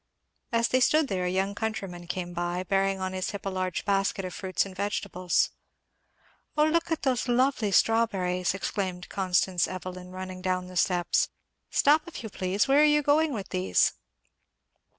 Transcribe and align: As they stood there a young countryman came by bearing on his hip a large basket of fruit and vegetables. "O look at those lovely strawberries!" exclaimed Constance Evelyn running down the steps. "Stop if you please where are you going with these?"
As 0.51 0.69
they 0.69 0.79
stood 0.79 1.09
there 1.09 1.25
a 1.25 1.29
young 1.29 1.53
countryman 1.53 2.07
came 2.07 2.33
by 2.33 2.63
bearing 2.63 2.99
on 2.99 3.13
his 3.13 3.29
hip 3.29 3.45
a 3.45 3.49
large 3.51 3.85
basket 3.85 4.25
of 4.25 4.33
fruit 4.33 4.65
and 4.65 4.75
vegetables. 4.75 5.51
"O 6.57 6.65
look 6.65 6.91
at 6.91 7.03
those 7.03 7.27
lovely 7.27 7.71
strawberries!" 7.71 8.55
exclaimed 8.55 9.09
Constance 9.09 9.67
Evelyn 9.67 10.09
running 10.09 10.41
down 10.41 10.65
the 10.65 10.75
steps. 10.75 11.29
"Stop 11.69 12.07
if 12.07 12.23
you 12.23 12.29
please 12.31 12.67
where 12.67 12.81
are 12.81 12.83
you 12.83 13.03
going 13.03 13.31
with 13.31 13.49
these?" 13.49 13.93